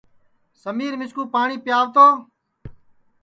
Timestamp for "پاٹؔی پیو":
1.33-1.81